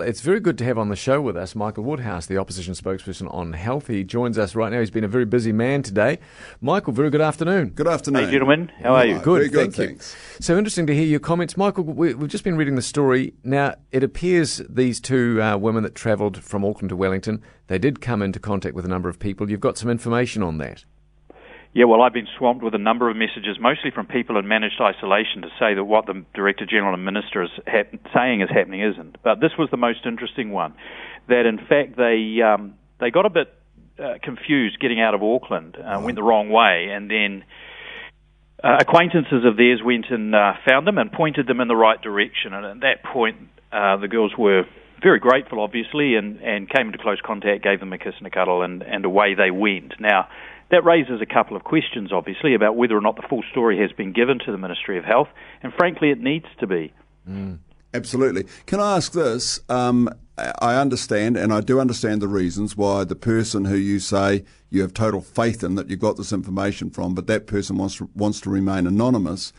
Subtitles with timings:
[0.00, 3.32] It's very good to have on the show with us Michael Woodhouse, the opposition spokesperson
[3.32, 3.86] on health.
[3.86, 4.80] He joins us right now.
[4.80, 6.18] He's been a very busy man today.
[6.60, 7.68] Michael, very good afternoon.
[7.68, 8.24] Good afternoon.
[8.24, 8.72] Hey, gentlemen.
[8.82, 9.20] How are you?
[9.20, 9.86] Good, Very good, thank you.
[9.94, 10.16] thanks.
[10.40, 11.56] So interesting to hear your comments.
[11.56, 13.34] Michael, we, we've just been reading the story.
[13.44, 18.00] Now, it appears these two uh, women that travelled from Auckland to Wellington, they did
[18.00, 19.48] come into contact with a number of people.
[19.48, 20.84] You've got some information on that.
[21.74, 24.80] Yeah, well, I've been swamped with a number of messages, mostly from people in managed
[24.80, 28.80] isolation, to say that what the Director General and Minister is hap- saying is happening
[28.80, 29.16] isn't.
[29.24, 30.74] But this was the most interesting one,
[31.26, 33.52] that in fact they um, they got a bit
[33.98, 37.44] uh, confused getting out of Auckland, uh, went the wrong way, and then
[38.62, 42.00] uh, acquaintances of theirs went and uh, found them and pointed them in the right
[42.00, 42.54] direction.
[42.54, 43.36] And at that point,
[43.72, 44.62] uh, the girls were
[45.04, 48.30] very grateful, obviously, and, and came into close contact, gave them a kiss and a
[48.30, 50.00] cuddle, and, and away they went.
[50.00, 50.26] Now,
[50.70, 53.92] that raises a couple of questions, obviously, about whether or not the full story has
[53.92, 55.28] been given to the Ministry of Health,
[55.62, 56.92] and frankly, it needs to be.
[57.92, 58.46] Absolutely.
[58.66, 59.60] Can I ask this?
[59.68, 64.44] Um, I understand, and I do understand the reasons why the person who you say
[64.68, 68.00] you have total faith in that you got this information from, but that person wants
[68.00, 69.52] wants to remain anonymous.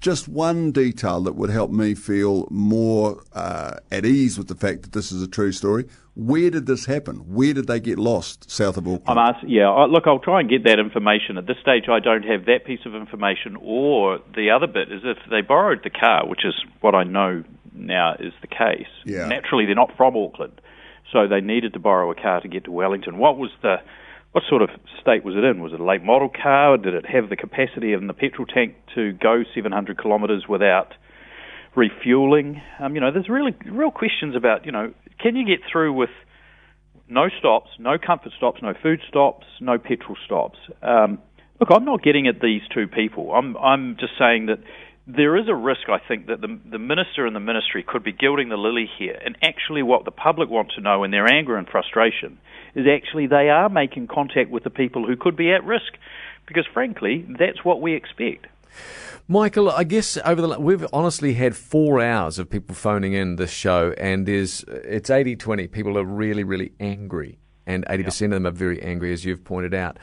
[0.00, 4.82] Just one detail that would help me feel more uh, at ease with the fact
[4.82, 5.86] that this is a true story.
[6.14, 7.16] Where did this happen?
[7.34, 9.18] Where did they get lost south of Auckland?
[9.18, 11.38] I'm asking, yeah, I, look, I'll try and get that information.
[11.38, 15.02] At this stage, I don't have that piece of information, or the other bit is
[15.04, 17.44] if they borrowed the car, which is what I know
[17.74, 18.88] now is the case.
[19.04, 19.26] Yeah.
[19.28, 20.60] Naturally, they're not from Auckland,
[21.12, 23.18] so they needed to borrow a car to get to Wellington.
[23.18, 23.76] What was the
[24.36, 24.68] what sort of
[25.00, 25.62] state was it in?
[25.62, 26.76] Was it a late model car?
[26.76, 30.92] Did it have the capacity in the petrol tank to go 700 kilometres without
[31.74, 32.60] refueling?
[32.78, 36.10] Um, you know, there's really real questions about you know, can you get through with
[37.08, 40.58] no stops, no comfort stops, no food stops, no petrol stops.
[40.82, 41.18] Um,
[41.58, 43.32] look, I'm not getting at these two people.
[43.32, 44.58] I'm I'm just saying that
[45.06, 45.88] there is a risk.
[45.88, 49.18] I think that the the minister and the ministry could be gilding the lily here,
[49.24, 52.38] and actually, what the public want to know in their anger and frustration
[52.74, 55.94] is actually they are making contact with the people who could be at risk,
[56.46, 58.46] because frankly, that's what we expect.
[59.28, 63.50] Michael, I guess over the we've honestly had four hours of people phoning in this
[63.50, 65.70] show, and there's it's 80-20.
[65.70, 69.44] People are really, really angry, and eighty percent of them are very angry, as you've
[69.44, 69.98] pointed out.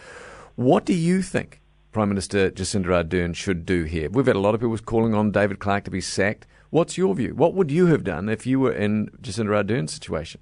[0.55, 1.61] What do you think
[1.93, 4.09] Prime Minister Jacinda Ardern should do here?
[4.09, 6.47] We've had a lot of people calling on David Clark to be sacked.
[6.71, 7.35] What's your view?
[7.35, 10.41] What would you have done if you were in Jacinda Ardern's situation?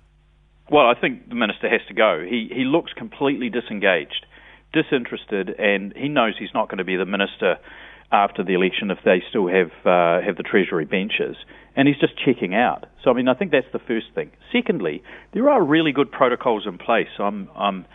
[0.72, 2.26] Well, I think the minister has to go.
[2.28, 4.26] He he looks completely disengaged,
[4.72, 7.58] disinterested, and he knows he's not going to be the minister
[8.14, 11.36] after the election if they still have uh, have the treasury benches,
[11.76, 12.86] and he's just checking out.
[13.04, 14.32] So I mean, I think that's the first thing.
[14.54, 17.12] Secondly, there are really good protocols in place.
[17.20, 17.86] I'm I'm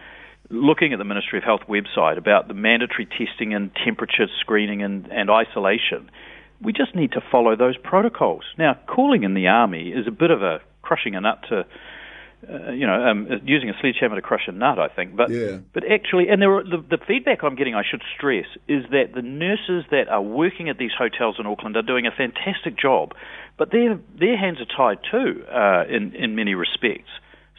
[0.51, 5.07] looking at the Ministry of Health website about the mandatory testing and temperature screening and,
[5.11, 6.11] and isolation.
[6.63, 8.45] We just need to follow those protocols.
[8.57, 11.67] Now, calling in the army is a bit of a crushing a nut to
[12.49, 15.17] uh, you know, um, using a sledgehammer to crush a nut, I think.
[15.17, 15.59] But Yeah.
[15.73, 19.85] but actually, and the, the feedback I'm getting, I should stress, is that the nurses
[19.91, 23.15] that are working at these hotels in Auckland are doing a fantastic job,
[23.57, 27.11] but their their hands are tied too, uh, in in many respects.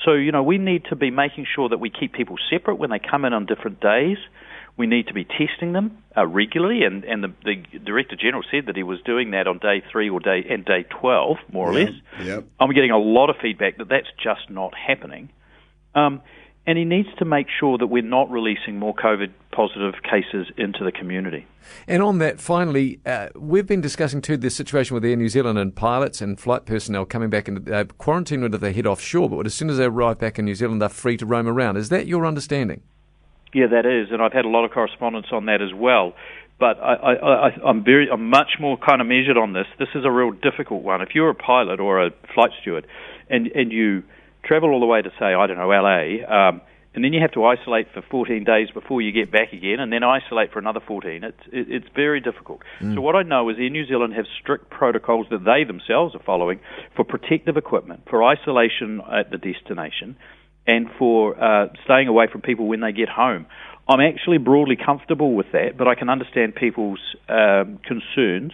[0.05, 2.89] So you know, we need to be making sure that we keep people separate when
[2.89, 4.17] they come in on different days.
[4.77, 8.67] We need to be testing them uh, regularly, and, and the, the director general said
[8.67, 11.73] that he was doing that on day three or day and day twelve, more or
[11.73, 11.93] less.
[12.21, 12.45] yep.
[12.59, 15.29] I'm getting a lot of feedback that that's just not happening.
[15.95, 16.21] Um,
[16.67, 20.83] and he needs to make sure that we're not releasing more COVID positive cases into
[20.83, 21.47] the community.
[21.87, 25.57] And on that, finally, uh, we've been discussing too the situation with Air New Zealand
[25.57, 29.45] and pilots and flight personnel coming back into uh, quarantine when they head offshore, but
[29.45, 31.77] as soon as they arrive back in New Zealand, they're free to roam around.
[31.77, 32.81] Is that your understanding?
[33.53, 36.13] Yeah, that is, and I've had a lot of correspondence on that as well.
[36.59, 39.67] But I, I, I, I'm very, I'm much more kind of measured on this.
[39.79, 41.01] This is a real difficult one.
[41.01, 42.87] If you're a pilot or a flight steward,
[43.29, 44.03] and and you
[44.47, 46.61] travel all the way to say, I don't know, LA, um,
[46.95, 49.93] and then you have to isolate for 14 days before you get back again, and
[49.93, 51.23] then isolate for another 14.
[51.23, 52.63] It's it, it's very difficult.
[52.95, 56.23] So what I know is Air New Zealand have strict protocols that they themselves are
[56.25, 56.59] following
[56.95, 60.17] for protective equipment, for isolation at the destination,
[60.65, 63.45] and for uh, staying away from people when they get home.
[63.87, 68.53] I'm actually broadly comfortable with that, but I can understand people's um, concerns.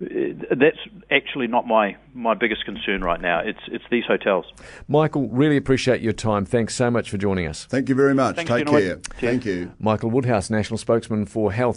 [0.00, 0.06] Uh,
[0.50, 0.78] That's
[1.10, 3.40] actually not my, my biggest concern right now.
[3.40, 4.46] It's it's these hotels.
[4.86, 6.44] Michael, really appreciate your time.
[6.44, 7.64] Thanks so much for joining us.
[7.64, 8.36] Thank you very much.
[8.36, 8.96] Thanks, Take care.
[8.96, 9.02] Cheers.
[9.20, 9.72] Thank you.
[9.78, 11.76] Michael Woodhouse, National Spokesman for Health.